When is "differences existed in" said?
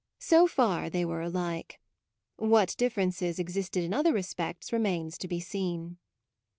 2.75-3.93